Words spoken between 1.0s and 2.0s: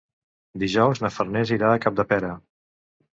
na Farners irà a